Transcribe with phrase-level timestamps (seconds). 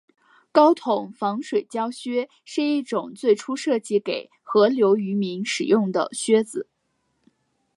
[0.51, 6.67] 高筒防水胶靴是一种最初设计给河流渔民使用的靴子。